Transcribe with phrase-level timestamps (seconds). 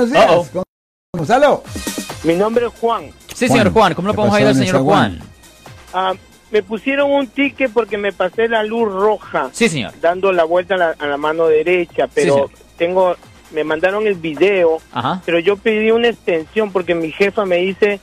[0.00, 0.30] Buenos días.
[0.30, 0.46] Uh-oh.
[0.52, 0.62] Con-
[1.14, 1.62] Gonzalo.
[2.24, 3.10] Mi nombre es Juan.
[3.34, 5.18] Sí, señor Juan, ¿cómo lo ¿Qué podemos ayudar, señor Juan?
[5.18, 5.28] Juan?
[5.92, 6.14] Ah,
[6.50, 9.92] me pusieron un ticket porque me pasé la luz roja Sí, señor.
[10.00, 12.50] dando la vuelta a la, a la mano derecha, pero señor.
[12.78, 13.16] tengo,
[13.50, 15.20] me mandaron el video, Ajá.
[15.26, 18.00] pero yo pedí una extensión porque mi jefa me dice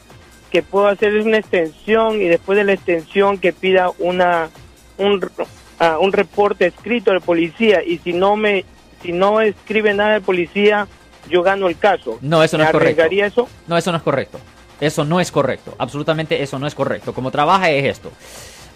[0.51, 4.49] que puedo hacer una extensión y después de la extensión que pida una
[4.99, 5.19] un,
[5.79, 8.65] ah, un reporte escrito del policía y si no me
[9.01, 10.87] si no escribe nada el policía
[11.29, 12.17] yo gano el caso.
[12.21, 13.03] No, eso no ¿Me es correcto.
[13.03, 13.49] eso?
[13.67, 14.39] No, eso no es correcto.
[14.79, 15.75] Eso no es correcto.
[15.77, 17.13] Absolutamente eso no es correcto.
[17.13, 18.11] Como trabaja es esto.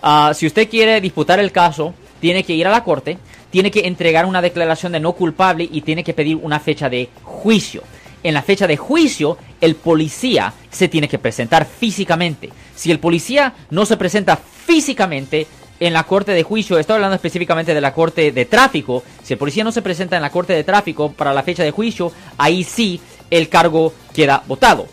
[0.02, 3.18] Ah, si usted quiere disputar el caso, tiene que ir a la corte,
[3.52, 7.10] tiene que entregar una declaración de no culpable y tiene que pedir una fecha de
[7.24, 7.84] juicio.
[8.24, 12.50] En la fecha de juicio, el policía se tiene que presentar físicamente.
[12.76, 15.48] Si el policía no se presenta físicamente
[15.82, 19.40] en la corte de juicio, estoy hablando específicamente de la corte de tráfico, si el
[19.40, 22.64] policía no se presenta en la corte de tráfico para la fecha de juicio, ahí
[22.64, 24.86] sí el cargo queda votado.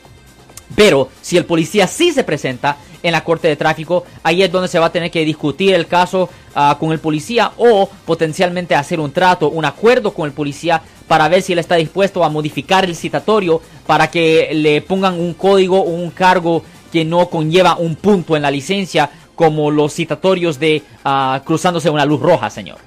[0.75, 4.69] Pero si el policía sí se presenta en la corte de tráfico, ahí es donde
[4.69, 8.99] se va a tener que discutir el caso ah, con el policía o potencialmente hacer
[8.99, 12.87] un trato, un acuerdo con el policía para ver si él está dispuesto a modificar
[12.87, 17.95] el citatorio para que le pongan un código o un cargo que no conlleva un
[17.97, 22.79] punto en la licencia como los citatorios de ah, cruzándose una luz roja, señor.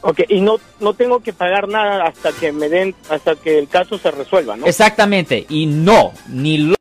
[0.00, 3.68] Ok, y no, no tengo que pagar nada hasta que me den, hasta que el
[3.68, 4.66] caso se resuelva, ¿no?
[4.66, 6.74] Exactamente, y no, ni lo,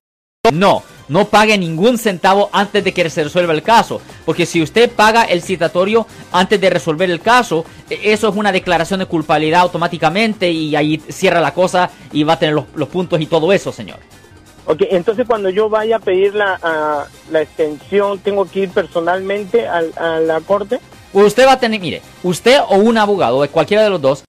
[0.51, 4.91] no, no pague ningún centavo antes de que se resuelva el caso, porque si usted
[4.91, 9.61] paga el citatorio antes de resolver el caso, e- eso es una declaración de culpabilidad
[9.61, 13.53] automáticamente y ahí cierra la cosa y va a tener los, los puntos y todo
[13.53, 13.99] eso, señor.
[14.65, 19.93] Ok, entonces cuando yo vaya a pedir la, la extensión, ¿tengo que ir personalmente al-
[19.97, 20.79] a, la corte?
[21.11, 24.23] Usted va a tener, mire, usted o un abogado, cualquiera de los dos,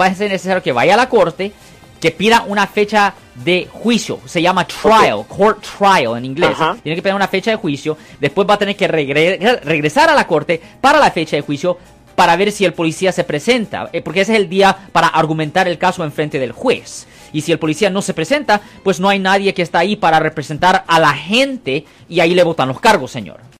[0.00, 1.52] va a ser necesario que vaya a la corte,
[2.00, 6.50] que pida una fecha de juicio, se llama trial, court trial en inglés.
[6.52, 6.76] Ajá.
[6.82, 10.14] Tiene que pedir una fecha de juicio, después va a tener que regre- regresar a
[10.14, 11.76] la corte para la fecha de juicio
[12.16, 15.68] para ver si el policía se presenta, eh, porque ese es el día para argumentar
[15.68, 17.06] el caso en frente del juez.
[17.32, 20.18] Y si el policía no se presenta, pues no hay nadie que está ahí para
[20.18, 23.55] representar a la gente y ahí le votan los cargos, señor.